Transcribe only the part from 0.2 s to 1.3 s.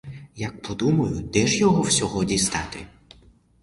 Як подумаю,